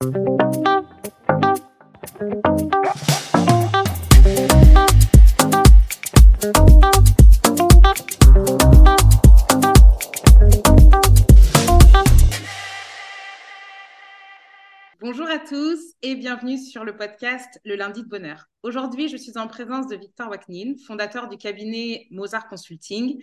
[0.00, 0.12] Bonjour
[15.28, 18.44] à tous et bienvenue sur le podcast Le lundi de bonheur.
[18.62, 23.20] Aujourd'hui, je suis en présence de Victor Waknin, fondateur du cabinet Mozart Consulting,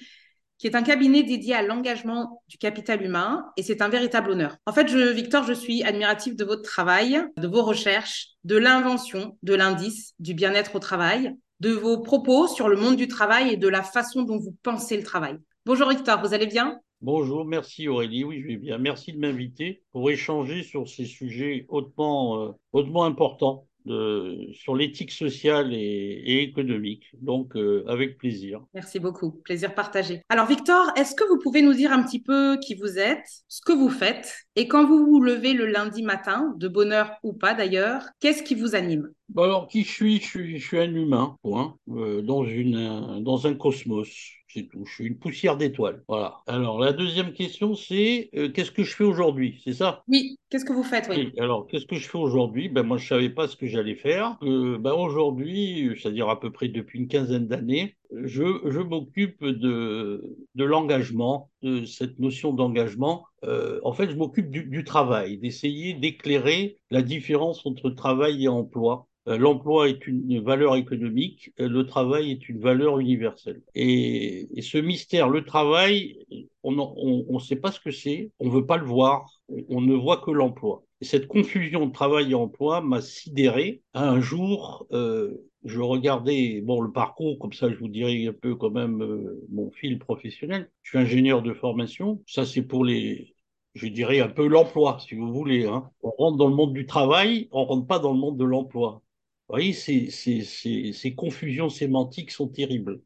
[0.57, 4.57] qui est un cabinet dédié à l'engagement du capital humain et c'est un véritable honneur.
[4.65, 9.53] En fait, Victor, je suis admiratif de votre travail, de vos recherches, de l'invention de
[9.53, 13.67] l'indice du bien-être au travail, de vos propos sur le monde du travail et de
[13.67, 15.37] la façon dont vous pensez le travail.
[15.65, 16.79] Bonjour Victor, vous allez bien?
[17.01, 18.23] Bonjour, merci Aurélie.
[18.23, 18.77] Oui, je vais bien.
[18.77, 25.11] Merci de m'inviter pour échanger sur ces sujets hautement, euh, hautement importants de, sur l'éthique
[25.11, 27.05] sociale et, économique.
[27.21, 28.61] Donc, euh, avec plaisir.
[28.73, 29.31] Merci beaucoup.
[29.31, 30.21] Plaisir partagé.
[30.29, 33.61] Alors, Victor, est-ce que vous pouvez nous dire un petit peu qui vous êtes, ce
[33.61, 37.33] que vous faites, et quand vous vous levez le lundi matin, de bonne heure ou
[37.33, 39.09] pas d'ailleurs, qu'est-ce qui vous anime?
[39.37, 43.47] Alors, qui je suis, je suis, je suis un humain, point, euh, dans, une, dans
[43.47, 44.07] un cosmos.
[44.55, 44.85] C'est tout.
[44.85, 46.01] Je suis une poussière d'étoiles.
[46.07, 46.37] Voilà.
[46.47, 49.59] Alors, la deuxième question, c'est euh, qu'est-ce que je fais aujourd'hui?
[49.65, 50.01] C'est ça?
[50.07, 50.37] Oui.
[50.49, 51.07] Qu'est-ce que vous faites?
[51.09, 51.33] Oui.
[51.37, 52.69] Alors, qu'est-ce que je fais aujourd'hui?
[52.69, 54.37] Ben, moi, je savais pas ce que j'allais faire.
[54.43, 60.37] Euh, ben, aujourd'hui, c'est-à-dire à peu près depuis une quinzaine d'années, je, je m'occupe de,
[60.55, 63.25] de l'engagement, de cette notion d'engagement.
[63.43, 68.47] Euh, en fait, je m'occupe du, du travail, d'essayer d'éclairer la différence entre travail et
[68.47, 73.61] emploi l'emploi est une valeur économique, euh, le travail est une valeur universelle.
[73.73, 76.17] Et, ce mystère, le travail,
[76.63, 79.27] on ne sait pas ce que c'est, on ne veut pas le voir,
[79.69, 80.83] on ne voit que l'emploi.
[81.01, 83.81] Et cette confusion de travail et emploi m'a sidéré.
[83.93, 88.55] Un jour, euh, je regardais bon le parcours, comme ça je vous dirais un peu
[88.55, 89.03] quand même
[89.49, 90.69] mon fil professionnel.
[90.83, 92.21] Je suis ingénieur de formation.
[92.27, 93.35] Ça c'est pour les
[93.75, 95.65] je dirais un peu l'emploi, si vous voulez.
[95.65, 95.89] Hein.
[96.01, 99.01] On rentre dans le monde du travail, on rentre pas dans le monde de l'emploi.
[99.47, 103.01] Vous voyez, ces, ces, ces, confusions sémantiques sont terribles.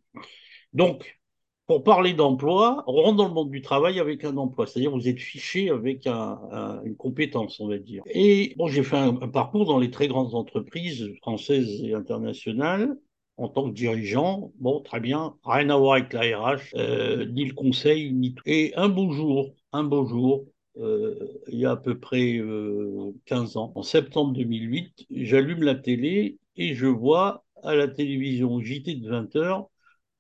[0.72, 1.20] Donc,
[1.66, 5.08] pour parler d'emploi, on rentre dans le monde du travail avec un emploi, c'est-à-dire vous
[5.08, 8.04] êtes fiché avec un, une compétence, on va dire.
[8.08, 12.98] Et bon, j'ai fait un, parcours dans les très grandes entreprises françaises et internationales
[13.38, 14.52] en tant que dirigeant.
[14.60, 18.44] Bon, très bien, rien à voir avec la RH, euh, ni le conseil, ni tout.
[18.46, 20.46] Et un beau jour, un beau jour,
[20.78, 21.16] euh,
[21.48, 26.38] il y a à peu près euh, 15 ans, en septembre 2008, j'allume la télé
[26.56, 29.36] et je vois à la télévision JT de 20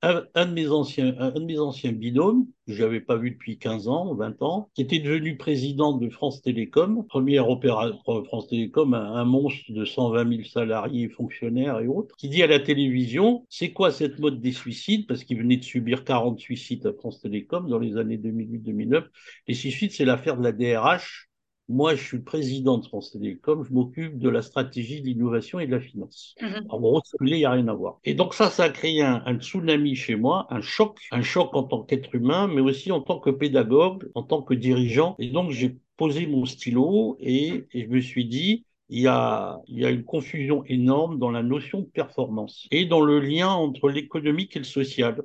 [0.04, 3.32] heures un, de mes anciens, un de mes anciens binômes, que je n'avais pas vu
[3.32, 8.48] depuis 15 ans, 20 ans, qui était devenu président de France Télécom, premier opérateur France
[8.48, 13.46] Télécom, un, monstre de 120 000 salariés, fonctionnaires et autres, qui dit à la télévision,
[13.50, 15.08] c'est quoi cette mode des suicides?
[15.08, 19.04] Parce qu'il venait de subir 40 suicides à France Télécom dans les années 2008-2009.
[19.48, 21.29] Les suicides, c'est l'affaire de la DRH,
[21.70, 25.68] moi, je suis président de France Télécom, je m'occupe de la stratégie de l'innovation et
[25.68, 26.36] de la finance.
[26.42, 26.66] Mhm.
[26.68, 28.00] En gros, il n'y a rien à voir.
[28.04, 31.64] Et donc ça, ça a créé un, tsunami chez moi, un choc, un choc en
[31.64, 35.16] tant qu'être humain, mais aussi en tant que pédagogue, en tant que dirigeant.
[35.20, 39.60] Et donc, j'ai posé mon stylo et, et je me suis dit, il y, a,
[39.68, 43.50] il y a une confusion énorme dans la notion de performance et dans le lien
[43.50, 45.22] entre l'économique et le social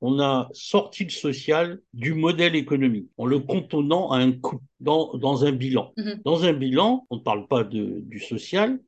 [0.00, 5.14] on a sorti le social du modèle économique en le contenant à un coût dans,
[5.14, 5.92] dans un bilan.
[5.96, 6.22] Mhm.
[6.24, 8.80] Dans un bilan, on ne parle pas de, du social.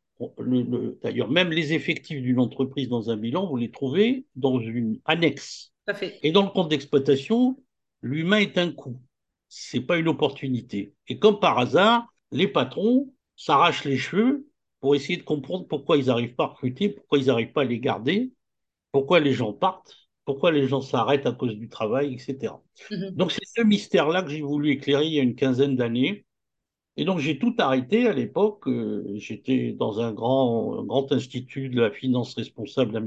[1.03, 5.73] D'ailleurs, même les effectifs d'une entreprise dans un bilan, vous les trouvez dans une annexe.
[6.23, 7.57] Et dans le compte d'exploitation,
[8.03, 9.01] l'humain est un coût.
[9.49, 10.95] C'est pas une opportunité.
[11.09, 14.47] Et comme par hasard, les patrons s'arrachent les cheveux
[14.81, 17.65] pour essayer de comprendre pourquoi ils n'arrivent pas à recruter, pourquoi ils n'arrivent pas à
[17.65, 18.31] les garder,
[18.93, 22.55] pourquoi les gens partent pourquoi les gens s'arrêtent à cause du travail, etc.
[22.93, 23.11] Mhm.
[23.17, 26.25] Donc c'est ce mystère-là que j'ai voulu éclairer il y a une quinzaine d'années.
[26.97, 28.69] Et donc j'ai tout arrêté à l'époque.
[28.69, 33.03] Euh, j'étais dans un grand, grand institut de la finance responsable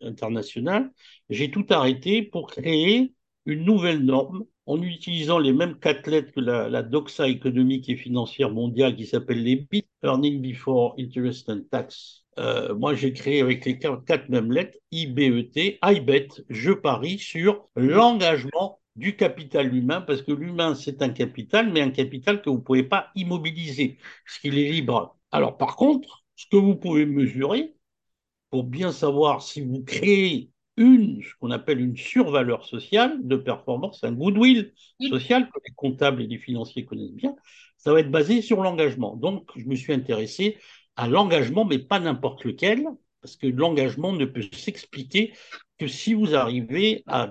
[0.00, 0.92] internationale.
[1.28, 3.14] J'ai tout arrêté pour créer
[3.46, 7.96] une nouvelle norme en utilisant les mêmes quatre lettres que la, la doxa économique et
[7.96, 13.40] financière mondiale qui s'appelle les BIT, Earning Before Interest and Tax, euh, moi, j'ai créé
[13.42, 20.22] avec les quatre mêmes lettres, IBET, IBET, je parie sur l'engagement du capital humain, parce
[20.22, 24.38] que l'humain, c'est un capital, mais un capital que vous ne pouvez pas immobiliser, parce
[24.38, 25.16] qu'il est libre.
[25.30, 27.74] Alors, par contre, ce que vous pouvez mesurer,
[28.50, 34.02] pour bien savoir si vous créez une, ce qu'on appelle une survaleur sociale de performance,
[34.02, 34.72] un goodwill
[35.08, 37.36] social que les comptables et les financiers connaissent bien,
[37.76, 39.14] ça va être basé sur l'engagement.
[39.16, 40.58] Donc, je me suis intéressé
[41.00, 42.86] à l'engagement, mais pas n'importe lequel,
[43.22, 45.32] parce que l'engagement ne peut s'expliquer
[45.78, 47.30] que si vous arrivez à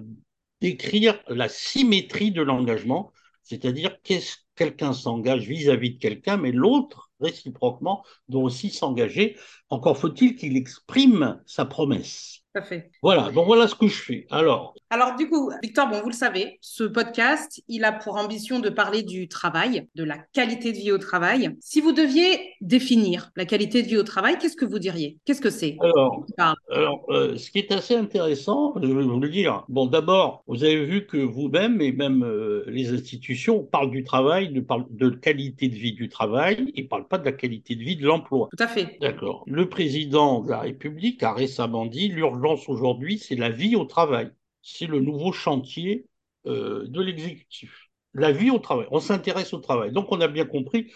[0.59, 3.13] décrire la symétrie de l'engagement,
[3.43, 9.37] c'est-à-dire qu'est-ce quelqu'un s'engage vis-à-vis de quelqu'un, mais l'autre réciproquement, doit aussi s'engager.
[9.69, 12.38] Encore faut-il qu'il exprime sa promesse.
[12.63, 12.91] Fait.
[13.01, 14.27] Voilà, donc voilà ce que je fais.
[14.31, 14.73] Alors.
[14.89, 18.69] Alors du coup, Victor, bon, vous le savez, ce podcast, il a pour ambition de
[18.69, 21.55] parler du travail, de la qualité de vie au travail.
[21.59, 25.17] Si vous deviez définir la qualité de vie au travail, qu'est-ce que vous diriez?
[25.25, 25.77] Qu'est-ce que c'est?
[25.79, 26.25] Alors,
[26.71, 29.63] alors euh, ce qui est assez intéressant, je vais vous le dire.
[29.69, 34.49] Bon, d'abord, vous avez vu que vous-même et même euh, les institutions parlent du travail,
[34.49, 37.83] de, de qualité de vie du travail, et ne parlent pas de la qualité de
[37.83, 38.49] vie de l'emploi.
[38.57, 38.97] Tout à fait.
[39.01, 39.43] D'accord.
[39.45, 44.31] Le président de la République a récemment dit l'urgence aujourd'hui, c'est la vie au travail
[44.61, 46.05] c'est le nouveau chantier
[46.45, 47.89] euh, de l'exécutif.
[48.13, 48.87] La vie au travail.
[48.91, 49.91] On s'intéresse au travail.
[49.91, 50.91] Donc on a bien compris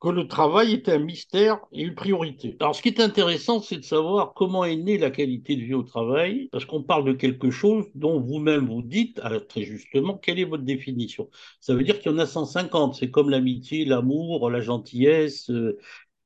[0.00, 2.56] que le travail est un mystère et une priorité.
[2.60, 5.74] Alors ce qui est intéressant, c'est de savoir comment est née la qualité de vie
[5.74, 10.16] au travail, parce qu'on parle de quelque chose dont vous-même vous dites, euh, très justement,
[10.16, 11.28] quelle est votre définition?
[11.60, 15.50] Ça veut dire qu'il y en a 150, c'est comme l'amitié, l'amour, la gentillesse,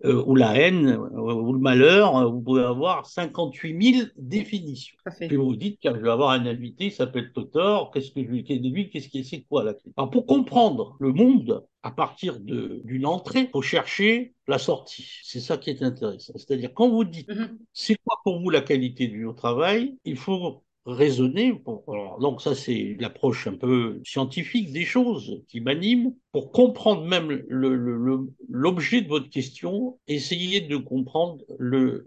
[0.05, 4.97] euh, ou la haine euh, ou le malheur, euh, vous pouvez avoir 58 000 définitions.
[5.21, 8.23] Puis vous vous dites, que je vais avoir un invité, il s'appelle Totor, qu'est-ce que
[8.23, 9.93] je lui lui, qu'est-ce qui c'est quoi la clé?
[9.97, 15.07] Alors pour comprendre le monde à partir d'une entrée, il faut chercher la sortie.
[15.23, 16.33] C'est ça qui est intéressant.
[16.37, 17.59] C'est-à-dire quand vous dites, mm-hmm.
[17.73, 21.53] c'est quoi pour vous la qualité au travail, il faut raisonner.
[21.55, 21.85] Pour,
[22.21, 26.15] donc ça, c'est l'approche un peu scientifique des choses qui m'anime.
[26.33, 31.45] Pour comprendre même l'objet le, de votre question, essayez de comprendre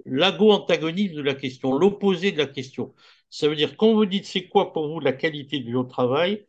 [0.05, 2.93] l'ago-antagonisme de la question, l'opposé de la question.
[3.29, 5.83] Ça veut dire, quand vous dites c'est quoi pour vous la qualité de vie au
[5.83, 6.45] travail,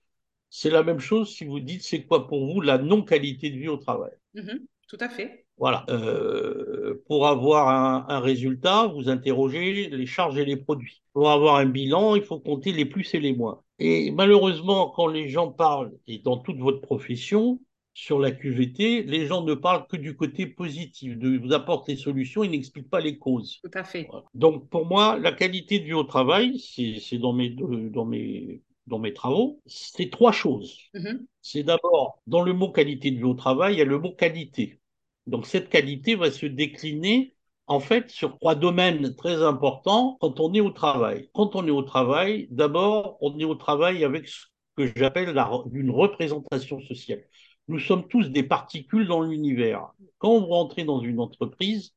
[0.51, 3.69] c'est la même chose si vous dites c'est quoi pour vous la non-qualité de vie
[3.69, 4.13] au travail.
[4.35, 4.61] Mm-hmm.
[4.89, 5.47] tout à fait.
[5.59, 5.85] Voilà.
[5.89, 6.66] Euh,
[7.07, 7.69] pour avoir
[8.09, 11.03] un, résultat, vous interrogez les charges et les produits.
[11.13, 13.63] Pour avoir un bilan, il faut compter les plus et les moins.
[13.79, 17.61] Et malheureusement, quand les gens parlent, et dans toute votre profession,
[17.95, 22.01] sur la QVT, les gens ne parlent que du côté positif, de vous apporter des
[22.01, 23.59] solutions, ils n'expliquent pas les causes.
[23.65, 24.07] Tout à fait.
[24.35, 28.99] Donc pour moi, la qualité de vie au travail, c'est dans mes, dans mes dans
[28.99, 30.79] mes travaux, c'est trois choses.
[30.95, 31.27] Mm-hmm.
[31.43, 34.13] C'est d'abord, dans le mot qualité de vie au travail, il y a le mot
[34.13, 34.81] qualité.
[35.27, 37.35] Donc cette qualité va se décliner
[37.67, 41.29] en fait sur trois domaines très importants quand on est au travail.
[41.35, 44.47] Quand on est au travail, d'abord, on est au travail avec ce
[44.77, 45.37] que j'appelle
[45.73, 47.25] une représentation sociale.
[47.69, 49.89] Nous sommes tous des particules dans l'univers.
[50.19, 51.93] Quand vous rentrez dans une entreprise,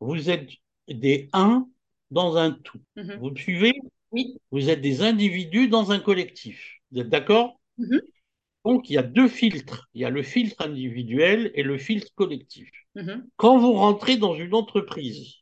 [0.00, 0.48] vous êtes
[0.88, 1.68] des uns
[2.10, 2.80] dans un tout.
[2.96, 3.18] Mm-hmm.
[3.18, 3.72] Vous me suivez?
[4.10, 4.36] Oui.
[4.50, 6.80] Vous êtes des individus dans un collectif.
[6.90, 7.60] Vous êtes d'accord?
[7.78, 8.00] Mm-hmm.
[8.64, 9.88] Donc, il y a deux filtres.
[9.94, 12.70] Il y a le filtre individuel et le filtre collectif.
[12.96, 13.22] Mm-hmm.
[13.36, 15.34] Quand vous rentrez dans une entreprise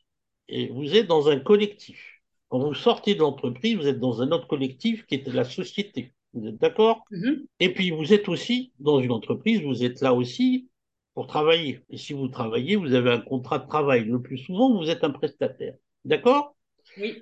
[0.47, 4.31] et vous êtes dans un collectif, quand vous sortez de l'entreprise, vous êtes dans un
[4.31, 6.13] autre collectif qui est la société.
[6.33, 7.03] Vous êtes d'accord?
[7.11, 7.45] Mm-hmm.
[7.59, 10.69] Et puis, vous êtes aussi dans une entreprise, vous êtes là aussi
[11.13, 11.81] pour travailler.
[11.89, 14.05] Et si vous travaillez, vous avez un contrat de travail.
[14.05, 15.75] Le plus souvent, vous êtes un prestataire.
[16.05, 16.55] D'accord?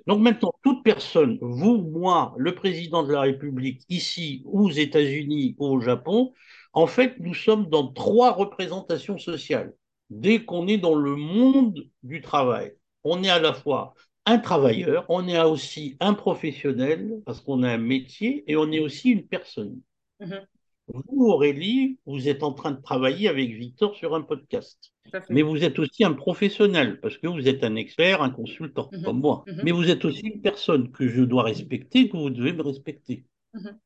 [0.06, 5.66] Donc maintenant, toute personne, vous, moi, le président de la République, ici, aux États-Unis, ou
[5.66, 6.32] au Japon,
[6.72, 9.72] en fait, nous sommes dans trois représentations sociales.
[10.10, 12.72] Dès qu'on est dans le monde du travail,
[13.04, 13.94] on est à la fois
[14.26, 18.80] un travailleur, on est aussi un professionnel, parce qu'on a un métier, et on est
[18.80, 19.80] aussi une personne.
[20.20, 20.46] Mm-hmm.
[20.92, 24.92] Vous, Aurélie, vous êtes en train de travailler avec Victor sur un podcast.
[25.28, 29.02] Mais vous êtes aussi un professionnel, parce que vous êtes un expert, un consultant, mhm.
[29.02, 29.44] comme moi.
[29.46, 29.60] Mhm.
[29.64, 33.24] Mais vous êtes aussi une personne que je dois respecter, que vous devez me respecter.
[33.54, 33.78] Mhm.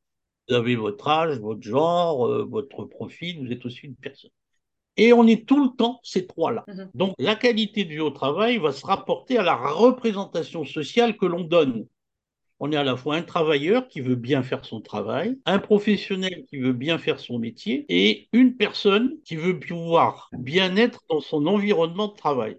[0.47, 4.31] Vous avez votre âge, votre genre, euh, votre profil, vous êtes aussi une personne.
[4.97, 6.65] Et on est tout le temps ces trois-là.
[6.93, 11.41] Donc la qualité du au travail va se rapporter à la représentation sociale que l'on
[11.41, 11.85] donne.
[12.65, 16.45] On est à la fois un travailleur qui veut bien faire son travail, un professionnel
[16.49, 21.21] qui veut bien faire son métier et une personne qui veut pouvoir bien être dans
[21.21, 22.57] son environnement de travail.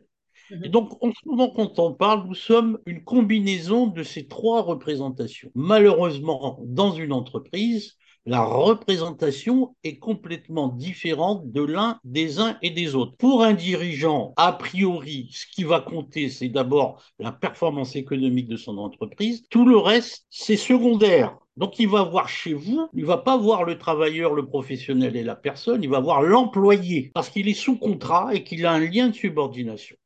[0.52, 0.64] Mhm.
[0.64, 4.62] Et donc, en ce moment, quand on parle, nous sommes une combinaison de ces trois
[4.62, 5.50] représentations.
[5.56, 7.96] Malheureusement, dans une entreprise,
[8.26, 13.16] la représentation est complètement différente de l'un des uns et des autres.
[13.16, 18.56] Pour un dirigeant, a priori, ce qui va compter, c'est d'abord la performance économique de
[18.56, 19.44] son entreprise.
[19.48, 21.38] Tout le reste, c'est secondaire.
[21.56, 25.22] Donc il va voir chez vous, il va pas voir le travailleur, le professionnel et
[25.22, 28.80] la personne, il va voir l'employé parce qu'il est sous contrat et qu'il a un
[28.80, 29.96] lien de subordination.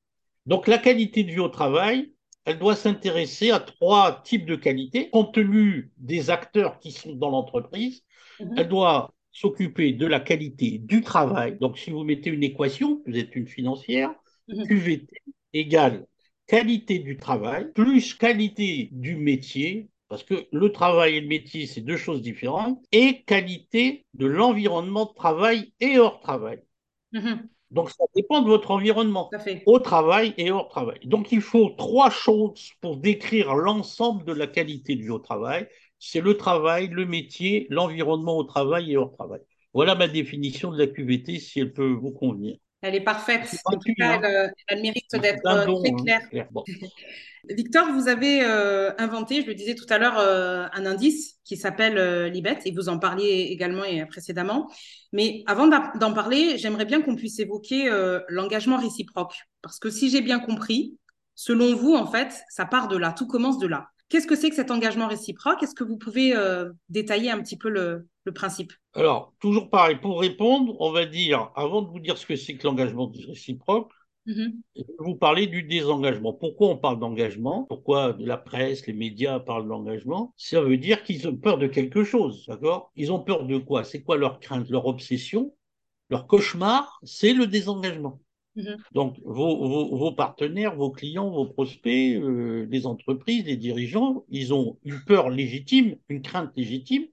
[0.47, 2.13] Donc la qualité de vie au travail,
[2.51, 7.31] elle doit s'intéresser à trois types de qualités compte tenu des acteurs qui sont dans
[7.31, 8.05] l'entreprise
[8.41, 8.55] Mhm.
[8.57, 11.59] Elle doit s'occuper de la qualité du travail.
[11.59, 14.13] Donc, si vous mettez une équation, vous êtes une financière,
[14.49, 14.67] mhm.
[14.67, 16.07] QVT égale
[16.47, 21.81] qualité du travail plus qualité du métier, parce que le travail et le métier, c'est
[21.81, 26.61] deux choses différentes, et qualité de l'environnement de travail et hors travail.
[27.13, 27.49] Mhm.
[27.71, 29.31] Donc, ça dépend de votre environnement,
[29.67, 30.99] au travail et hors travail.
[31.05, 35.69] Donc, il faut trois choses pour décrire l'ensemble de la qualité de vie au travail.
[35.99, 39.41] C'est le travail, le métier, l'environnement au travail et hors travail.
[39.73, 42.57] Voilà ma définition de la QVT, si elle peut vous convenir.
[42.83, 43.55] Elle est parfaite.
[43.65, 44.21] En tout cas, hein.
[44.23, 46.29] elle, euh, elle mérite d'être euh, très hein, claire.
[46.29, 46.49] clair.
[46.51, 46.65] Bon.
[47.49, 51.57] Victor, vous avez euh, inventé, je le disais tout à l'heure, euh, un indice qui
[51.57, 54.71] s'appelle euh, Libet, et vous en parliez également et précédemment.
[55.13, 57.91] Mais avant d'en parler, j'aimerais bien qu'on puisse évoquer
[58.29, 59.35] l'engagement réciproque.
[59.63, 60.97] Parce que si j'ai bien compris,
[61.35, 63.89] selon vous, en fait, ça part de là, tout commence de là.
[64.09, 65.63] Qu'est-ce que c'est que cet engagement réciproque?
[65.65, 66.33] Est-ce que vous pouvez
[66.89, 71.51] détailler un petit peu le, le principe Alors, toujours pareil, pour répondre, on va dire,
[71.55, 73.91] avant de vous dire ce que c'est que l'engagement réciproque,
[74.27, 74.63] Mhm.
[74.77, 76.33] je vais vous parler du désengagement.
[76.35, 77.65] Pourquoi on parle d'engagement?
[77.65, 80.35] Pourquoi la presse, les médias parlent d'engagement?
[80.37, 82.93] Ça veut dire qu'ils ont peur de quelque chose, d'accord?
[82.97, 83.85] Ils ont peur de quoi?
[83.85, 85.55] C'est quoi leur crainte, leur obsession?
[86.11, 88.21] Leur cauchemar, c'est le désengagement.
[88.57, 88.77] Mhm.
[88.93, 94.53] Donc, vos, vos, vos partenaires, vos clients, vos prospects, euh, les entreprises, les dirigeants, ils
[94.53, 97.07] ont une peur légitime, une crainte légitime,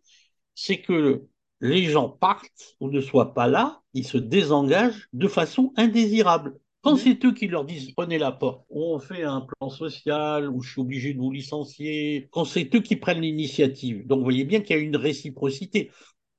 [0.58, 1.24] c'est que
[1.62, 6.58] les gens partent ou ne soient pas là, ils se désengagent de façon indésirable.
[6.82, 6.98] Quand Mhm.
[6.98, 10.62] c'est eux qui leur disent prenez la porte, ou on fait un plan social, ou
[10.62, 14.08] je suis obligé de vous licencier, quand c'est eux qui prennent l'initiative.
[14.08, 15.92] Donc, vous voyez bien qu'il y a une réciprocité.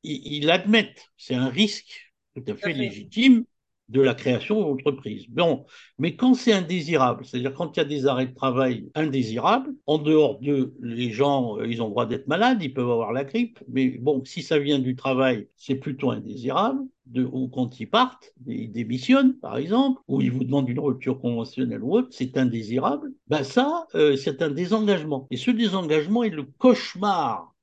[0.02, 2.74] Ils, ils admettent, c'est un risque tout à Tout à fait fait.
[2.74, 3.44] légitime
[3.88, 5.26] de la création d'entreprise.
[5.28, 5.64] Bon,
[5.98, 9.98] mais quand c'est indésirable, c'est-à-dire quand il y a des arrêts de travail indésirables, en
[9.98, 13.24] dehors de les gens, euh, ils ont le droit d'être malades, ils peuvent avoir la
[13.24, 16.80] grippe, mais bon, si ça vient du travail, c'est plutôt indésirable.
[17.06, 21.18] De, ou quand ils partent, ils démissionnent, par exemple, ou ils vous demandent une rupture
[21.18, 23.10] conventionnelle ou autre, c'est indésirable.
[23.28, 25.26] Ben ça, euh, c'est un désengagement.
[25.30, 27.54] Et ce désengagement est le cauchemar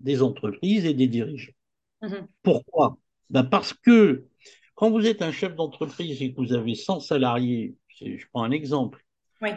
[0.00, 1.52] des entreprises et des dirigeants.
[2.02, 2.26] Mhm.
[2.42, 2.96] Pourquoi?
[3.30, 4.26] Ben Parce que
[4.76, 8.52] quand vous êtes un chef d'entreprise et que vous avez 100 salariés, je prends un
[8.52, 9.04] exemple,
[9.40, 9.50] Oui.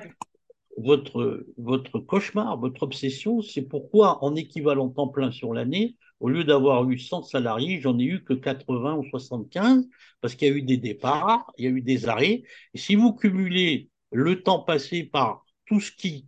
[0.77, 6.43] votre, votre cauchemar, votre obsession, c'est pourquoi en équivalent temps plein sur l'année, au lieu
[6.43, 9.87] d'avoir eu 100 salariés, j'en ai eu que 80 ou 75,
[10.21, 12.43] parce qu'il y a eu des départs, il y a eu des arrêts.
[12.73, 16.27] Et si vous cumulez le temps passé par tout ce qui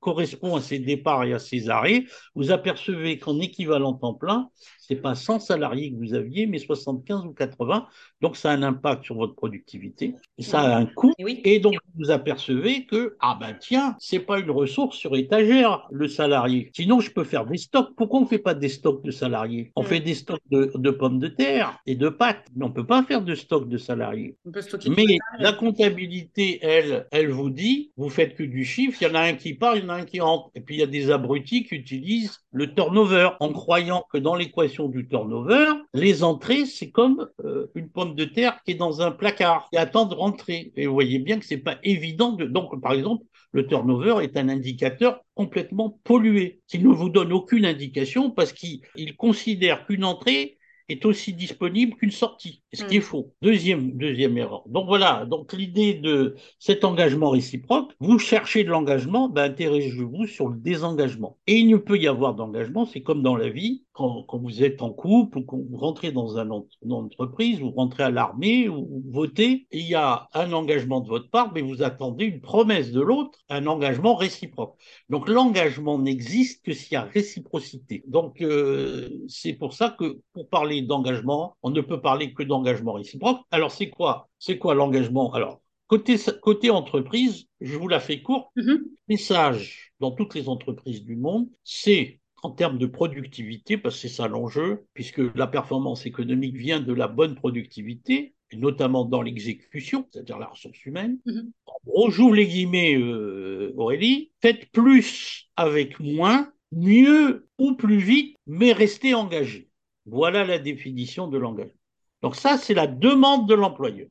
[0.00, 4.48] correspond à ces départs et à ces arrêts, vous apercevez qu'en équivalent temps plein,
[4.80, 7.86] c'est pas 100 salariés que vous aviez, mais 75 ou 80.
[8.22, 10.14] Donc, ça a un impact sur votre productivité.
[10.38, 11.12] Ça a un coût.
[11.18, 11.40] Et oui.
[11.44, 16.08] Et donc, vous apercevez que, ah ben tiens, c'est pas une ressource sur étagère, le
[16.08, 16.70] salarié.
[16.74, 17.90] Sinon, je peux faire des stocks.
[17.96, 19.72] Pourquoi on fait pas des stocks de salariés?
[19.76, 19.86] On Mm.
[19.86, 23.02] fait des stocks de, de pommes de terre et de pâtes, mais on peut pas
[23.02, 24.36] faire de stock de salariés.
[24.46, 28.64] On peut stocker tout Mais la comptabilité, elle, elle vous dit, vous faites que du
[28.64, 30.18] chiffre, il y en a un qui part, il un qui.
[30.54, 34.34] Et puis il y a des abrutis qui utilisent le turnover en croyant que dans
[34.34, 39.00] l'équation du turnover, les entrées, c'est comme euh, une pomme de terre qui est dans
[39.00, 40.72] un placard, qui attend de rentrer.
[40.76, 42.44] Et vous voyez bien que c'est pas évident de.
[42.44, 47.64] Donc, par exemple, le turnover est un indicateur complètement pollué, qui ne vous donne aucune
[47.64, 50.57] indication parce qu'il il considère qu'une entrée
[50.88, 52.98] est aussi disponible qu'une sortie, ce qui Mm.
[52.98, 53.34] est faux.
[53.42, 54.62] Deuxième, deuxième erreur.
[54.68, 60.48] Donc voilà, donc l'idée de cet engagement réciproque, vous cherchez de l'engagement, ben interrogez-vous sur
[60.48, 61.38] le désengagement.
[61.46, 64.62] Et il ne peut y avoir d'engagement, c'est comme dans la vie, quand, quand vous
[64.62, 66.48] êtes en couple ou quand vous rentrez dans un
[66.84, 71.28] une entreprise, vous rentrez à l'armée ou votez, il y a un engagement de votre
[71.28, 74.76] part, mais vous attendez une promesse de l'autre, un engagement réciproque.
[75.08, 78.04] Donc l'engagement n'existe que s'il y a réciprocité.
[78.06, 82.92] Donc euh, c'est pour ça que pour parler d'engagement, on ne peut parler que d'engagement
[82.92, 83.40] réciproque.
[83.50, 85.32] Alors c'est quoi C'est quoi l'engagement?
[85.32, 88.46] Alors côté côté entreprise, je vous la fais courte.
[88.54, 88.78] Mhm.
[89.08, 94.08] Message dans toutes les entreprises du monde, c'est en termes de productivité, parce que c'est
[94.14, 100.06] ça l'enjeu, puisque la performance économique vient de la bonne productivité, et notamment dans l'exécution,
[100.10, 101.18] c'est-à-dire la ressource humaine.
[101.26, 101.52] Mhm.
[101.66, 108.36] En gros, j'ouvre les guillemets, euh, Aurélie, faites plus avec moins, mieux ou plus vite,
[108.46, 109.68] mais restez engagé.
[110.06, 111.74] Voilà la définition de l'engagement.
[112.22, 114.08] Donc ça, c'est la demande de l'employeur.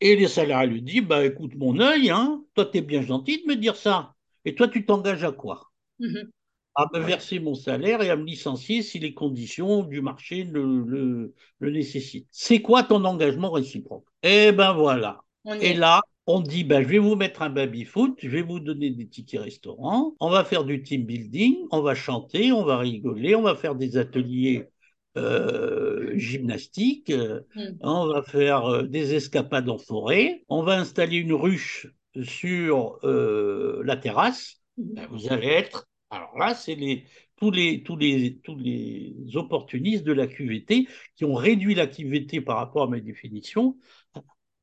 [0.00, 3.42] Et les salariés lui disent, bah écoute mon œil, hein, toi tu es bien gentil
[3.42, 4.14] de me dire ça.
[4.44, 5.72] Et toi tu t'engages à quoi?
[5.98, 6.30] Mhm.
[6.76, 10.82] À me verser mon salaire et à me licencier si les conditions du marché le,
[10.82, 12.26] le, le nécessitent.
[12.30, 14.06] C'est quoi ton engagement réciproque?
[14.22, 15.20] Eh ben voilà.
[15.60, 18.90] Et là, on dit, ben, je vais vous mettre un baby-foot, je vais vous donner
[18.90, 23.34] des tickets restaurants, on va faire du team building, on va chanter, on va rigoler,
[23.36, 24.68] on va faire des ateliers
[25.16, 27.76] euh, gymnastiques, euh, Mm.
[27.82, 31.86] on va faire euh, des escapades en forêt, on va installer une ruche
[32.22, 34.56] sur euh, la terrasse.
[34.76, 34.94] Mhm.
[34.94, 37.04] Ben, vous allez être, alors là, c'est les,
[37.36, 42.40] tous les, tous les, tous les opportunistes de la QVT qui ont réduit la QVT
[42.40, 43.76] par rapport à ma définition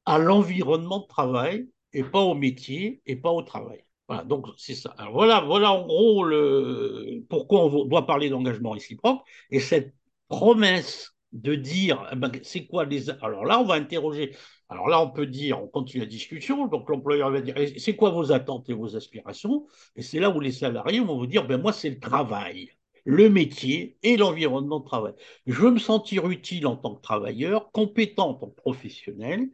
[0.05, 3.83] à l'environnement de travail et pas au métier et pas au travail.
[4.07, 4.95] Voilà, donc c'est ça.
[5.11, 9.93] Voilà, voilà en gros le, pourquoi on doit parler d'engagement réciproque et cette
[10.27, 13.09] promesse de dire eh ben, c'est quoi les.
[13.09, 14.35] Alors là, on va interroger.
[14.69, 18.11] Alors là, on peut dire, on continue la discussion, donc l'employeur va dire c'est quoi
[18.11, 19.67] vos attentes et vos aspirations?
[19.95, 22.69] Et c'est là où les salariés vont vous dire ben moi, c'est le travail
[23.05, 25.13] le métier et l'environnement de travail.
[25.47, 29.49] Je veux me sentir utile en tant que travailleur, compétent en tant que professionnel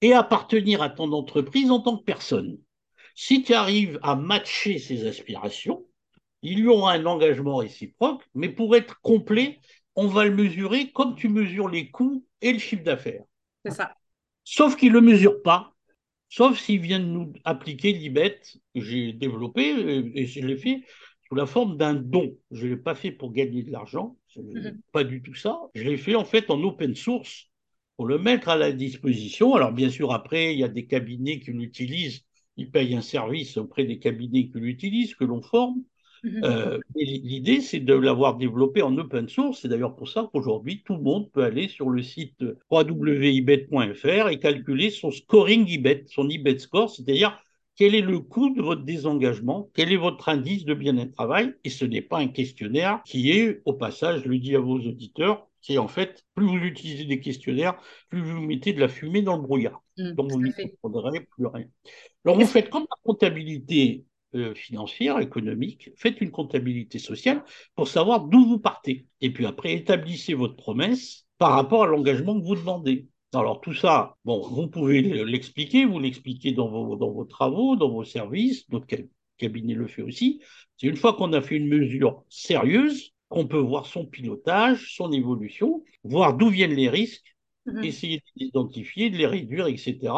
[0.00, 2.58] et appartenir à ton entreprise en tant que personne.
[3.14, 5.86] Si tu arrives à matcher ces aspirations,
[6.42, 9.60] il y aura un engagement réciproque, mais pour être complet,
[9.96, 13.24] on va le mesurer comme tu mesures les coûts et le chiffre d'affaires.
[13.64, 13.94] C'est ça.
[14.44, 15.74] Sauf qu'il ne le mesure pas,
[16.28, 18.40] sauf s'il vient de nous appliquer l'IBET
[18.74, 19.70] que j'ai développé,
[20.14, 20.82] et je l'ai fait,
[21.28, 22.36] sous la forme d'un don.
[22.50, 24.80] Je ne l'ai pas fait pour gagner de l'argent, mhm.
[24.92, 25.58] pas du tout ça.
[25.74, 27.50] Je l'ai fait en fait en open source
[27.96, 29.54] pour le mettre à la disposition.
[29.54, 32.24] Alors bien sûr, après, il y a des cabinets qui l'utilisent,
[32.56, 35.82] ils payent un service auprès des cabinets qui l'utilisent, que l'on forme.
[36.24, 36.40] Mhm.
[36.42, 39.60] Euh, l'idée, c'est de l'avoir développé en open source.
[39.60, 44.38] C'est d'ailleurs pour ça qu'aujourd'hui, tout le monde peut aller sur le site www.ibet.fr et
[44.38, 47.38] calculer son scoring IBET, son IBET score, c'est-à-dire
[47.76, 51.70] quel est le coût de votre désengagement, quel est votre indice de bien-être travail, et
[51.70, 55.48] ce n'est pas un questionnaire qui est, au passage, je le dis à vos auditeurs,
[55.60, 57.76] c'est en fait, plus vous utilisez des questionnaires,
[58.10, 59.82] plus vous mettez de la fumée dans le brouillard.
[59.96, 61.66] Mmh, Donc vous ne comprendrez plus rien.
[62.24, 68.26] Alors vous faites comme la comptabilité euh, financière, économique, faites une comptabilité sociale pour savoir
[68.26, 69.06] d'où vous partez.
[69.20, 73.08] Et puis après, établissez votre promesse par rapport à l'engagement que vous demandez.
[73.32, 77.90] Alors tout ça, bon, vous pouvez l'expliquer, vous l'expliquez dans vos, dans vos travaux, dans
[77.90, 78.86] vos services, notre
[79.38, 80.40] cabinet le fait aussi.
[80.76, 85.10] C'est une fois qu'on a fait une mesure sérieuse qu'on peut voir son pilotage, son
[85.10, 87.36] évolution, voir d'où viennent les risques,
[87.66, 87.82] mhm.
[87.82, 90.12] essayer de les identifier, de les réduire, etc.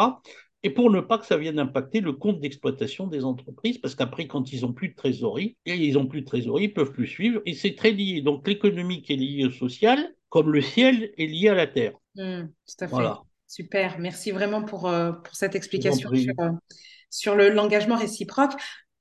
[0.67, 4.27] Et pour ne pas que ça vienne impacter le compte d'exploitation des entreprises, parce qu'après,
[4.27, 6.91] quand ils n'ont plus de trésorerie, et ils n'ont plus de trésorerie, ils ne peuvent
[6.91, 8.21] plus suivre, et c'est très lié.
[8.21, 11.93] Donc l'économique est liée au social, comme le ciel est lié à la terre.
[12.17, 13.21] Mmh, tout à fait.
[13.47, 14.01] Super.
[14.01, 16.11] Merci vraiment pour, euh, pour cette explication
[17.11, 18.55] sur, euh, l'engagement réciproque.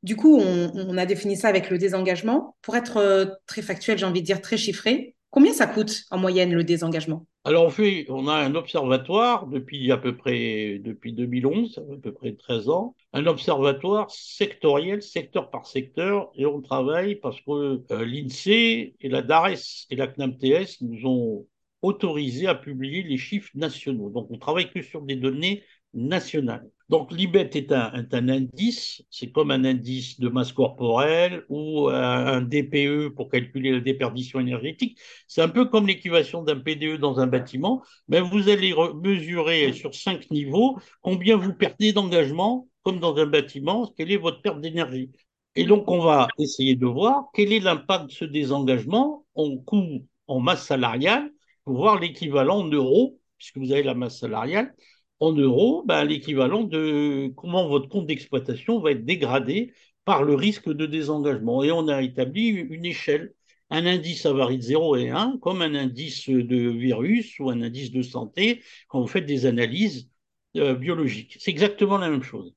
[0.04, 2.56] Du coup, on, a défini ça avec le désengagement.
[2.62, 6.20] Pour être euh, très factuel, j'ai envie de dire très chiffré, combien ça coûte en
[6.20, 7.26] moyenne le désengagement?
[7.48, 12.12] Alors, on, fait, on a un observatoire depuis à peu près depuis 2011, à peu
[12.12, 18.96] près 13 ans, un observatoire sectoriel, secteur par secteur, et on travaille parce que l'INSEE
[19.00, 21.48] et la DARES et la CNAMTS nous ont
[21.84, 24.10] autorisé à publier les chiffres nationaux.
[24.10, 25.64] Donc, on travaille que sur des données
[25.96, 26.70] nationales.
[26.90, 32.42] Donc, l'IBET est un, un indice, c'est comme un indice de masse corporelle ou un,
[32.42, 35.00] DPE pour calculer la déperdition énergétique.
[35.28, 39.96] C'est un peu comme l'équation d'un PDE dans un bâtiment, mais vous allez mesurer sur
[39.96, 45.12] cinq niveaux combien vous perdez d'engagement, comme dans un bâtiment, quelle est votre perte d'énergie.
[45.56, 50.06] Et donc, on va essayer de voir quel est l'impact de ce désengagement en coût,
[50.28, 51.32] en masse salariale,
[51.64, 54.76] pour voir l'équivalent en euros, puisque vous avez la masse salariale,
[55.20, 59.74] en euros, ben, l'équivalent de comment votre compte d'exploitation va être dégradé
[60.06, 61.64] par le risque de désengagement.
[61.64, 63.34] Et on a établi une échelle.
[63.70, 67.62] Un indice, ça varie de 0 et 1, comme un indice de virus ou un
[67.62, 70.10] indice de santé quand vous faites des analyses
[70.58, 71.38] euh, biologiques.
[71.40, 72.54] C'est exactement la même chose.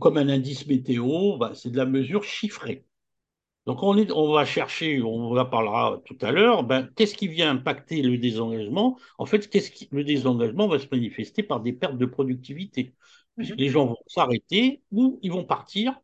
[0.00, 2.84] Comme un indice météo, ben, c'est de la mesure chiffrée.
[3.68, 7.28] Donc on, est, on, va chercher, on en parlera tout à l'heure, ben, qu'est-ce qui
[7.28, 8.98] vient impacter le désengagement?
[9.18, 12.94] En fait, qu'est-ce qui, le désengagement va se manifester par des pertes de productivité.
[13.36, 13.56] Mhm.
[13.58, 16.00] Les gens vont s'arrêter ou ils vont partir.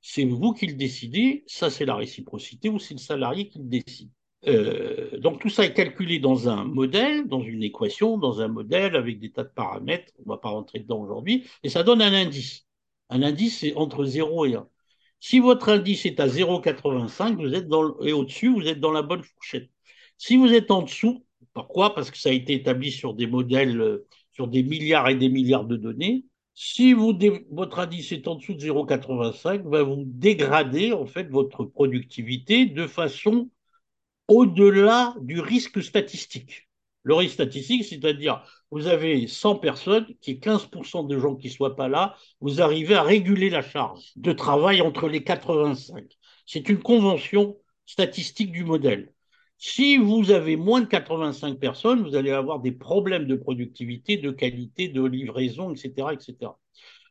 [0.00, 3.66] C'est vous qui le décidez, ça c'est la réciprocité ou c'est le salarié qui le
[3.66, 4.10] décide.
[4.48, 8.96] Euh, donc tout ça est calculé dans un modèle, dans une équation, dans un modèle
[8.96, 12.02] avec des tas de paramètres, on ne va pas rentrer dedans aujourd'hui, et ça donne
[12.02, 12.66] un indice.
[13.08, 14.68] Un indice, c'est entre 0 et 1.
[15.26, 17.66] Si votre indice est à 0,85, vous êtes
[18.06, 19.70] et au-dessus, vous êtes dans la bonne fourchette.
[20.18, 21.94] Si vous êtes en dessous, pourquoi?
[21.94, 25.30] Parce que ça a été établi sur des modèles, euh, sur des milliards et des
[25.30, 26.26] milliards de données.
[26.52, 32.66] Si votre indice est en dessous de 0,85, va vous dégrader en fait votre productivité
[32.66, 33.48] de façon
[34.28, 36.68] au-delà du risque statistique.
[37.04, 41.52] Le risque statistique, c'est-à-dire vous avez 100 personnes, qui est 15% de gens qui ne
[41.52, 46.06] soient pas là, vous arrivez à réguler la charge de travail entre les 85.
[46.46, 49.12] C'est une convention statistique du modèle.
[49.58, 54.30] Si vous avez moins de 85 personnes, vous allez avoir des problèmes de productivité, de
[54.30, 56.08] qualité, de livraison, etc.
[56.12, 56.52] etc.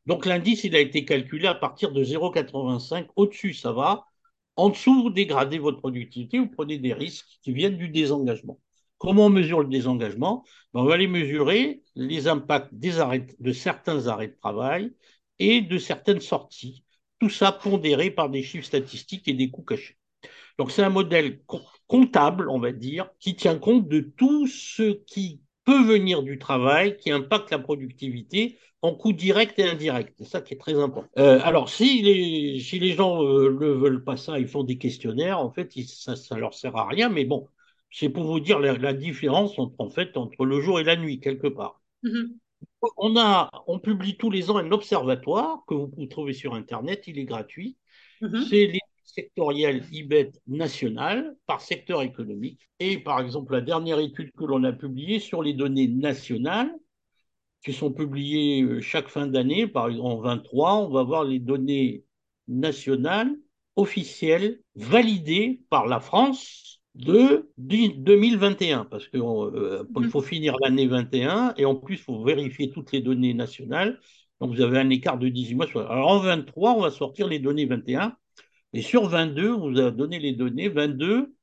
[0.08, 3.08] Donc l'indice, il a été calculé à partir de 0,85.
[3.16, 4.06] Au-dessus, ça va.
[4.56, 8.60] En dessous, vous dégradez votre productivité, vous prenez des risques qui viennent du désengagement
[9.04, 13.52] Comment on mesure le désengagement ben, On va aller mesurer les impacts des arrêts, de
[13.52, 14.94] certains arrêts de travail
[15.40, 16.86] et de certaines sorties.
[17.20, 19.98] Tout ça pondéré par des chiffres statistiques et des coûts cachés.
[20.58, 21.42] Donc c'est un modèle
[21.88, 26.96] comptable, on va dire, qui tient compte de tout ce qui peut venir du travail,
[26.96, 30.14] qui impacte la productivité en coûts directs et indirects.
[30.18, 31.10] C'est ça qui est très important.
[31.18, 35.52] Euh, alors, si les, gens ne euh, veulent pas ça, ils font des questionnaires, en
[35.52, 37.50] fait, ça ne leur sert à rien, mais bon,
[37.94, 41.20] c'est pour vous dire la, différence entre, en fait, entre le jour et la nuit,
[41.20, 41.82] quelque part.
[42.04, 42.38] Mm-hmm.
[42.98, 47.04] On, a, on publie tous les ans un observatoire que vous pouvez trouver sur Internet,
[47.08, 47.78] il est gratuit.
[48.22, 48.50] Mm-hmm.
[48.50, 52.68] C'est les sectoriel IBET national par secteur économique.
[52.80, 56.74] Et par exemple, la dernière étude que l'on a publiée sur les données nationales,
[57.64, 61.40] qui sont publiées euh, chaque fin d'année, par exemple en 23, on va voir les
[61.40, 62.04] données
[62.48, 63.36] nationales
[63.76, 70.04] officielles validées par la France de 2021, parce qu'il euh, mmh.
[70.10, 74.00] faut finir l'année 21 et en plus, il faut vérifier toutes les données nationales.
[74.40, 75.68] Donc, vous avez un écart de 18 mois.
[75.76, 78.16] Alors, en 23, on va sortir les données 21
[78.74, 80.70] et sur 22, on vous a donné les données.
[80.70, 81.34] 22,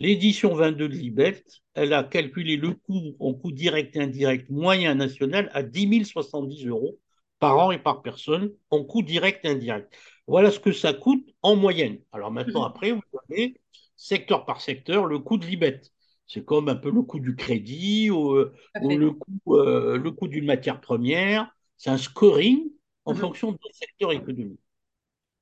[0.00, 4.94] l'édition 22 de Libet, elle a calculé le coût en coût direct et indirect moyen
[4.94, 6.98] national à 10 070 euros
[7.38, 9.92] par an et par personne en coût direct et indirect.
[10.26, 11.98] Voilà ce que ça coûte en moyenne.
[12.12, 12.70] Alors maintenant, mmh.
[12.70, 13.56] après, vous avez
[13.96, 15.80] secteur par secteur le coût de Libet.
[16.26, 20.28] C'est comme un peu le coût du crédit ou, euh, le coût, euh, le coût
[20.28, 21.48] d'une matière première.
[21.76, 22.70] C'est un scoring
[23.04, 23.16] en mmh.
[23.16, 24.60] fonction du secteur économique.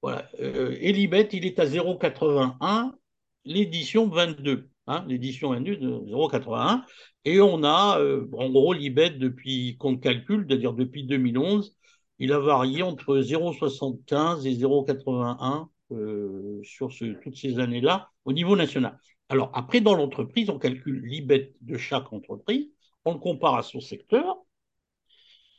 [0.03, 0.29] Voilà.
[0.41, 2.93] Euh, Elibet, il est à 0,81,
[3.47, 4.69] l'édition 22.
[4.87, 6.83] Hein, l'édition 22 de 0,81.
[7.25, 11.75] Et on a, euh, en gros, Libet, depuis qu'on calcule, c'est-à-dire depuis 2011,
[12.19, 16.91] il a varié entre 0,75 et 0,81 euh, sur
[17.23, 18.99] toutes ces années-là au niveau national.
[19.29, 22.69] Alors, après, dans l'entreprise, on calcule l'IBET de chaque entreprise,
[23.05, 24.37] on le compare à son secteur.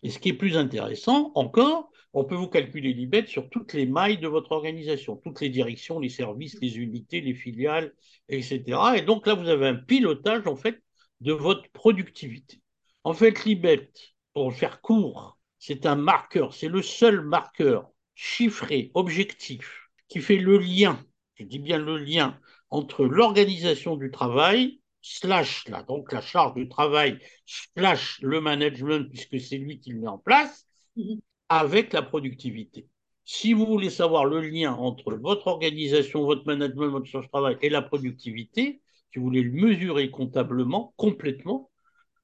[0.03, 3.85] Et ce qui est plus intéressant encore, on peut vous calculer l'IBET sur toutes les
[3.85, 7.93] mailles de votre organisation, toutes les directions, les services, les unités, les filiales,
[8.29, 8.79] etc.
[8.95, 10.81] Et donc là, vous avez un pilotage, en fait,
[11.21, 12.61] de votre productivité.
[13.03, 13.89] En fait, l'IBET,
[14.33, 20.57] pour faire court, c'est un marqueur, c'est le seul marqueur chiffré, objectif, qui fait le
[20.57, 21.03] lien,
[21.35, 22.39] je dis bien le lien,
[22.69, 29.39] entre l'organisation du travail, slash, là, donc la charge du travail, slash le management, puisque
[29.39, 32.87] c'est lui qui le met en place, mhm avec la productivité.
[33.23, 37.57] Si vous voulez savoir le lien entre votre organisation, votre management, votre charge de travail
[37.61, 41.71] et la productivité, si vous voulez le mesurer comptablement, complètement,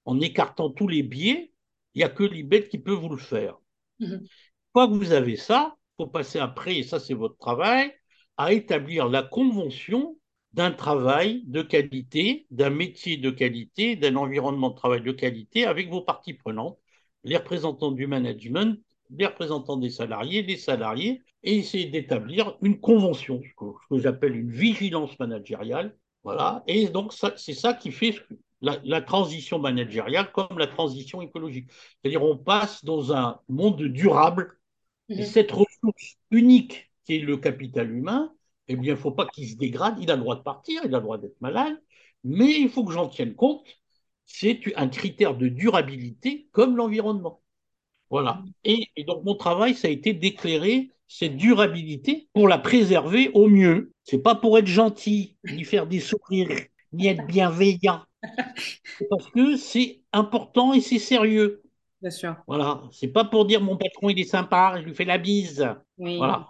[0.06, 1.54] en écartant tous les biais,
[1.94, 3.58] il n'y a que l'IBET qui peut vous le faire.
[4.00, 4.28] Une mhm.
[4.74, 7.92] fois que vous avez ça, faut passer après, et ça c'est votre travail,
[8.38, 10.18] à établir la convention
[10.54, 15.90] d'un travail de qualité, d'un métier de qualité, d'un environnement de travail de qualité avec
[15.90, 16.78] vos parties prenantes,
[17.24, 18.78] les représentants du management
[19.12, 24.52] des représentants des salariés, des salariés, et essayer d'établir une convention, ce que, j'appelle une
[24.52, 25.96] vigilance managériale.
[26.24, 26.64] Voilà.
[26.68, 28.16] Et donc, c'est ça qui fait
[28.62, 31.70] la, transition managériale comme la transition écologique.
[31.72, 34.58] C'est-à-dire, on passe dans un monde durable,
[35.12, 35.26] et mhm.
[35.26, 38.34] cette ressource unique qui est le capital humain,
[38.68, 39.98] eh bien, il ne faut pas qu'il se dégrade.
[40.00, 41.74] Il a le droit de partir, il a le droit d'être malade,
[42.24, 43.68] mais il faut que j'en tienne compte.
[44.26, 47.42] C'est un critère de durabilité comme l'environnement.
[48.10, 48.44] Voilà.
[48.64, 53.94] Et, donc, mon travail, ça a été d'éclairer cette durabilité pour la préserver au mieux.
[54.06, 56.50] C'est pas pour être gentil, ni faire des sourires,
[56.94, 58.04] ni être bienveillant.
[59.10, 61.64] Parce que c'est important et c'est sérieux.
[62.02, 62.36] Bien sûr.
[62.48, 62.82] Voilà.
[62.92, 65.68] C'est pas pour dire mon patron, il est sympa, je lui fais la bise.
[65.98, 66.18] Oui.
[66.18, 66.50] Voilà.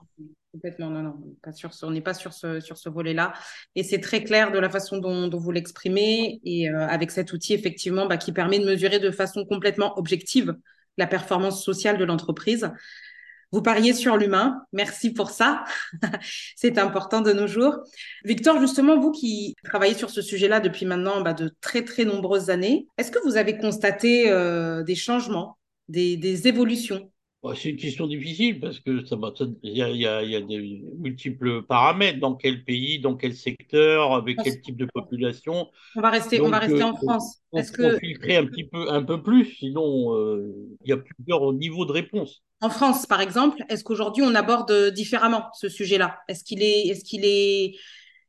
[0.54, 3.32] Complètement, non, non, pas sur on n'est pas sur ce, sur ce volet-là.
[3.76, 7.54] Et c'est très clair de la façon dont, vous l'exprimez et euh, avec cet outil,
[7.54, 10.58] effectivement, bah, qui permet de mesurer de façon complètement objective
[10.98, 12.70] la performance sociale de l'entreprise.
[13.52, 14.64] Vous pariez sur l'humain.
[14.72, 15.64] Merci pour ça.
[16.56, 17.80] C'est important de nos jours.
[18.24, 22.50] Victor, justement, vous qui travaillez sur ce sujet-là depuis maintenant bah, de très, très nombreuses
[22.50, 25.58] années, est-ce que vous avez constaté euh, des changements,
[25.90, 27.12] des évolutions?
[27.44, 29.18] Bah, c'est une question difficile parce que ça,
[29.64, 32.20] il y a, y, a, y a des multiples paramètres.
[32.20, 35.68] Dans quel pays, dans quel secteur, avec quel type de population?
[35.96, 37.40] On va rester, on va rester en euh, France.
[37.54, 40.54] Est-ce que filtrer un petit peu, un peu plus, sinon euh,
[40.86, 42.44] il y a plusieurs niveaux de réponse.
[42.62, 46.20] En France, par exemple, est-ce qu'aujourd'hui on aborde différemment ce sujet-là?
[46.28, 47.74] Est-ce qu'il est, est-ce qu'il est,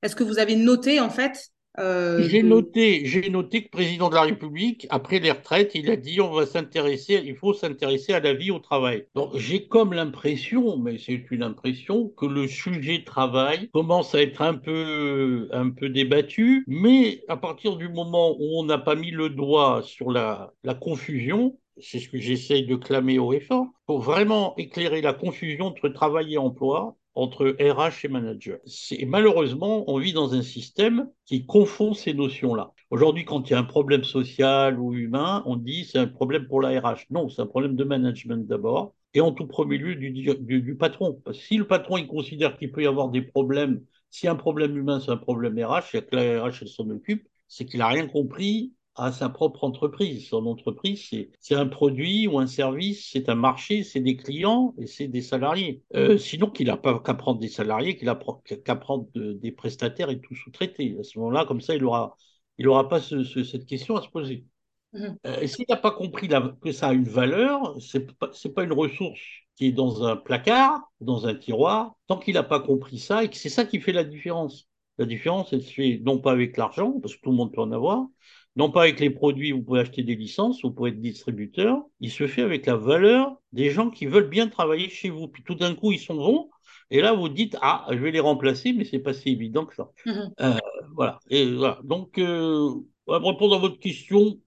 [0.03, 4.11] est-ce que vous avez noté en fait Euh, j'ai noté, j'ai noté que le président
[4.11, 8.13] de la République, après les retraites, il a dit on va s'intéresser, il faut s'intéresser
[8.13, 9.07] à la vie au travail.
[9.15, 14.43] Donc j'ai comme l'impression, mais c'est une impression, que le sujet travail commence à être
[14.43, 19.11] un peu, un peu débattu, mais à partir du moment où on n'a pas mis
[19.11, 24.01] le doigt sur la, la confusion, c'est ce que j'essaye de clamer au effort, pour
[24.01, 28.59] vraiment éclairer la confusion entre travail et emploi, entre RH et manager.
[29.07, 32.73] Malheureusement, on vit dans un système qui confond ces notions-là.
[32.91, 36.47] Aujourd'hui, quand il y a un problème social ou humain, on dit c'est un problème
[36.47, 37.07] pour la RH.
[37.11, 41.21] Non, c'est un problème de management d'abord, et en tout premier lieu du, patron.
[41.33, 45.01] Si le patron il considère qu'il peut y avoir des problèmes, si un problème humain
[45.01, 48.73] c'est un problème RH, et que la RH s'en occupe, c'est qu'il n'a rien compris
[48.95, 50.29] à sa propre entreprise.
[50.29, 51.09] Son entreprise,
[51.41, 55.23] c'est un produit ou un service, c'est un marché, c'est des clients et c'est des
[55.23, 55.83] salariés.
[55.95, 58.19] Euh, sinon, qu'il n'a pas qu'à prendre des salariés, qu'il n'a
[58.65, 60.97] qu'à prendre des prestataires et tout sous-traiter.
[61.01, 62.17] À ce moment-là, comme ça, il n'aura
[62.59, 64.45] il aura pas cette question à se poser.
[64.93, 65.07] Mmh.
[65.27, 66.29] Euh, et s'il n'a pas compris
[66.63, 69.21] que ça a une valeur, c'est pas, pas une ressource
[69.57, 73.31] qui est dans un placard, dans un tiroir, tant qu'il n'a pas compris ça, et
[73.31, 74.69] que c'est ça qui fait la différence.
[74.99, 77.61] La différence, elle se fait non pas avec l'argent, parce que tout le monde peut
[77.61, 78.07] en avoir,
[78.57, 82.11] non pas avec les produits, vous pouvez acheter des licences, vous pouvez être distributeur, il
[82.11, 85.29] se fait avec la valeur des gens qui veulent bien travailler chez vous.
[85.29, 86.51] Puis tout d'un coup, ils sont bons,
[86.91, 89.75] et là, vous dites, ah, je vais les remplacer, mais c'est pas si évident que
[89.75, 89.91] ça.
[90.07, 90.35] Mhm.
[90.41, 90.59] Euh,
[90.95, 91.19] voilà.
[91.31, 91.81] Et voilà.
[91.85, 92.69] Donc, euh,
[93.07, 94.39] pour répondre à votre question,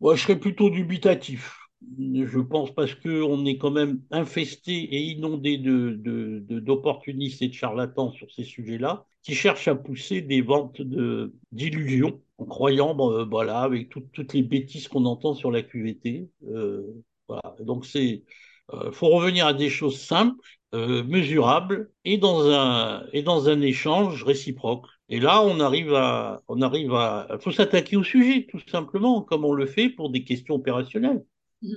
[0.00, 1.58] moi, je serais plutôt dubitatif.
[1.98, 7.54] Je pense parce qu'on est quand même infesté et inondé d'opportunistes de, de, et de
[7.54, 10.80] charlatans sur ces sujets-là, qui cherchent à pousser des ventes
[11.52, 16.30] d'illusions en croyant, bon, euh, voilà, avec toutes les bêtises qu'on entend sur la QVT.
[16.48, 16.82] Euh,
[17.28, 17.56] voilà.
[17.60, 18.24] Donc, c'est,
[18.72, 20.40] euh, faut revenir à des choses simples,
[20.74, 24.84] mesurables et dans un et dans un échange réciproque.
[25.08, 29.46] Et là, on arrive à, on arrive à, faut s'attaquer au sujet, tout simplement, comme
[29.46, 31.24] on le fait pour des questions opérationnelles.
[31.62, 31.74] Mmh.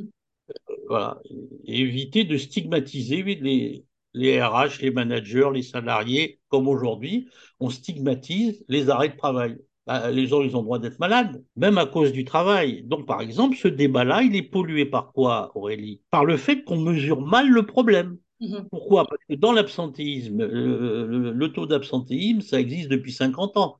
[0.87, 1.21] voilà,
[1.65, 7.29] et éviter de stigmatiser les, les RH, les managers, les salariés, comme aujourd'hui,
[7.61, 9.57] on stigmatise les arrêts de travail.
[9.87, 12.83] Bah, les gens, ils ont le droit d'être malades, même à cause du travail.
[12.83, 16.01] Donc, par exemple, ce débat-là, il est pollué par quoi, Aurélie?
[16.11, 18.17] Par le fait qu'on mesure mal le problème.
[18.41, 18.67] Mhm.
[18.69, 19.07] Pourquoi?
[19.07, 23.79] Parce que dans l'absentéisme, le, taux d'absentéisme, ça existe depuis 50 ans.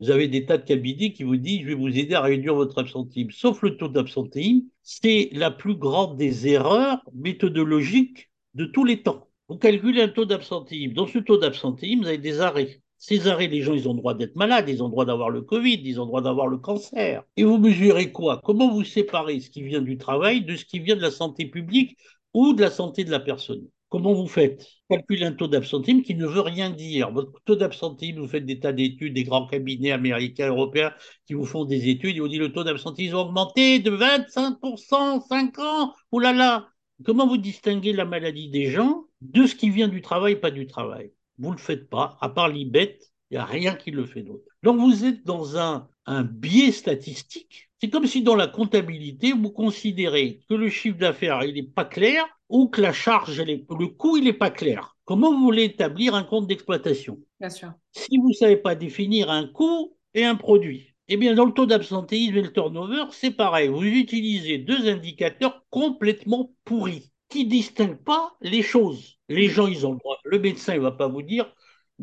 [0.00, 2.54] Vous avez des tas de cabinets qui vous disent, je vais vous aider à réduire
[2.54, 3.30] votre absentéisme.
[3.30, 9.28] Sauf le taux d'absentéisme, c'est la plus grande des erreurs méthodologiques de tous les temps.
[9.48, 10.94] Vous calculez un taux d'absentéisme.
[10.94, 12.80] Dans ce taux d'absentéisme, vous avez des arrêts.
[12.98, 15.30] Ces arrêts, les gens, ils ont le droit d'être malades, ils ont le droit d'avoir
[15.30, 17.22] le Covid, ils ont le droit d'avoir le cancer.
[17.36, 18.40] Et vous mesurez quoi?
[18.42, 21.46] Comment vous séparez ce qui vient du travail de ce qui vient de la santé
[21.46, 21.96] publique
[22.34, 23.68] ou de la santé de la personne?
[23.88, 24.66] Comment vous faites?
[24.90, 27.10] Calculez un taux d'absentéisme qui ne veut rien dire.
[27.10, 30.92] Votre taux d'absentéisme, vous faites des tas d'études, des grands cabinets américains, européens
[31.26, 35.20] qui vous font des études, ils vous disent le taux d'absentéisme a augmenté de 25%,
[35.26, 36.68] 5 ans, oh là là!
[37.04, 40.66] Comment vous distinguez la maladie des gens de ce qui vient du travail, pas du
[40.66, 41.12] travail?
[41.38, 42.98] Vous ne le faites pas, à part l'IBET,
[43.30, 44.44] il n'y a rien qui le fait d'autre.
[44.62, 47.70] Donc vous êtes dans un, un biais statistique.
[47.80, 51.84] C'est comme si dans la comptabilité, vous considérez que le chiffre d'affaires, il n'est pas
[51.84, 54.96] clair ou que la charge, le coût, il n'est pas clair.
[55.04, 57.18] Comment vous voulez établir un compte d'exploitation?
[57.38, 57.72] Bien sûr.
[57.92, 61.52] Si vous ne savez pas définir un coût et un produit, eh bien, dans le
[61.52, 63.68] taux d'absentéisme et le turnover, c'est pareil.
[63.68, 69.18] Vous utilisez deux indicateurs complètement pourris qui distinguent pas les choses.
[69.28, 70.18] Les gens, ils ont le droit.
[70.24, 71.52] Le médecin, il va pas vous dire,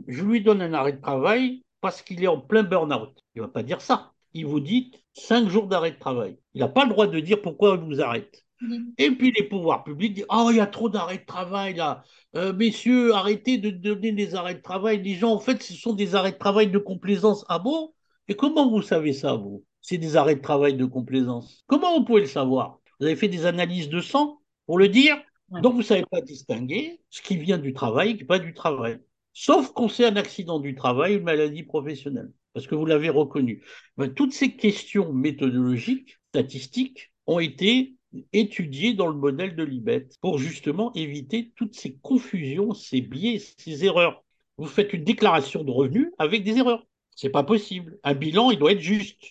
[0.07, 3.17] je lui donne un arrêt de travail parce qu'il est en plein burn-out.
[3.35, 4.13] Il va pas dire ça.
[4.33, 6.37] Il vous dit cinq jours d'arrêt de travail.
[6.53, 8.43] Il n'a pas le droit de dire pourquoi il vous arrête.
[8.97, 12.03] Et puis les pouvoirs publics disent Oh, il y a trop d'arrêts de travail là.
[12.35, 15.01] Euh, messieurs, arrêtez de donner des arrêts de travail.
[15.01, 17.45] Les gens, en fait, ce sont des arrêts de travail de complaisance.
[17.49, 17.93] Ah bon?
[18.27, 19.63] Et comment vous savez ça, vous?
[19.81, 21.63] C'est des arrêts de travail de complaisance.
[21.67, 22.79] Comment vous pouvez le savoir?
[22.99, 24.41] Vous avez fait des analyses de sang?
[24.65, 25.17] Pour le dire
[25.49, 28.39] donc, vous ne savez pas distinguer ce qui vient du travail et qui n'est pas
[28.39, 28.99] du travail.
[29.33, 33.63] Sauf qu'on sait un accident du travail, une maladie professionnelle, parce que vous l'avez reconnu.
[33.97, 37.95] Ben, toutes ces questions méthodologiques, statistiques, ont été
[38.33, 43.83] étudiées dans le modèle de l'IBET pour justement éviter toutes ces confusions, ces biais, ces
[43.85, 44.23] erreurs.
[44.57, 46.87] Vous faites une déclaration de revenus avec des erreurs.
[47.11, 47.99] C'est pas possible.
[48.03, 49.21] Un bilan, il doit être juste.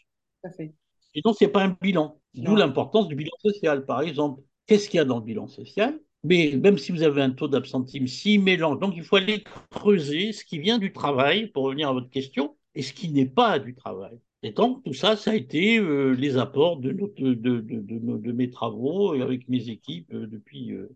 [1.15, 2.21] Sinon, c'est pas un bilan.
[2.35, 4.43] D'où l'importance du bilan social, par exemple.
[4.67, 5.99] Qu'est-ce qu'il y a dans le bilan social?
[6.23, 10.33] Mais même si vous avez un taux d'absentisme, s'il mélange, donc il faut aller creuser
[10.33, 13.59] ce qui vient du travail, pour revenir à votre question, et ce qui n'est pas
[13.59, 14.19] du travail.
[14.43, 18.51] Et donc, tout ça, ça a été euh, les apports de, de, de, de, mes
[18.51, 20.95] travaux avec mes équipes euh, depuis euh,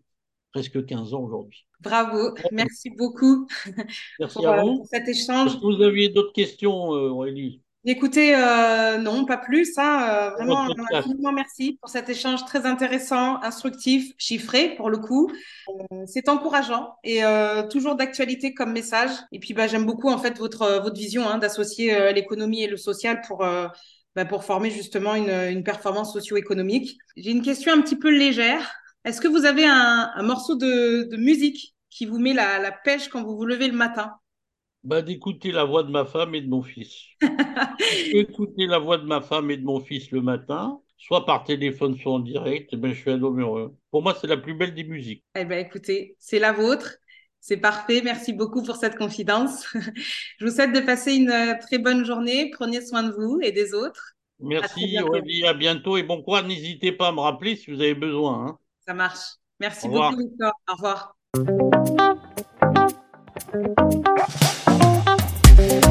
[0.51, 1.65] presque 15 ans aujourd'hui.
[1.79, 3.47] Bravo, merci beaucoup
[4.19, 4.85] merci pour, à vous.
[4.91, 5.51] cet échange.
[5.51, 7.61] Est-ce que vous aviez d'autres questions, Aurélie?
[7.91, 9.75] Écoutez, euh, non, pas plus.
[9.79, 15.31] Hein, euh, vraiment, infiniment merci pour cet échange très intéressant, instructif, chiffré pour le coup.
[15.91, 17.21] Euh, c'est encourageant et
[17.71, 19.09] toujours d'actualité comme message.
[19.31, 22.77] Et puis, bah, j'aime beaucoup en fait votre votre vision hein, d'associer l'économie et le
[22.77, 23.39] social pour
[24.15, 26.95] bah, pour former justement une, une performance socio-économique.
[27.17, 28.71] J'ai une question un petit peu légère.
[29.03, 32.71] Est-ce que vous avez un, un morceau de, de, musique qui vous met la, la
[32.71, 34.13] pêche quand vous vous levez le matin?
[34.83, 37.05] Bah, d'écouter la voix de ma femme et de mon fils.
[38.13, 41.97] écouter la voix de ma femme et de mon fils le matin, soit par téléphone,
[41.97, 43.75] soit en direct, eh ben, je suis un homme heureux.
[43.91, 45.23] Pour moi, c'est la plus belle des musiques.
[45.35, 46.97] Eh ben, écoutez, c'est la vôtre.
[47.41, 48.01] C'est parfait.
[48.03, 49.65] Merci beaucoup pour cette confidence.
[50.37, 52.51] je vous souhaite de passer une euh, très bonne journée.
[52.51, 54.13] Prenez soin de vous et des autres.
[54.39, 56.45] Merci, à À bientôt et bon courage.
[56.45, 58.47] N'hésitez pas à me rappeler si vous avez besoin.
[58.47, 58.57] Hein.
[58.85, 59.35] Ça marche.
[59.59, 60.53] Merci beaucoup, Victor.
[60.69, 61.15] Au revoir.
[65.69, 65.85] Thank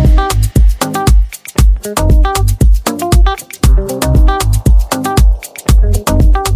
[6.36, 6.47] you.